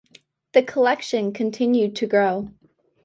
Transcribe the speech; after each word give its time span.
The 0.53 0.63
collection 0.63 1.31
continued 1.31 1.95
to 1.97 2.07
grow. 2.07 2.49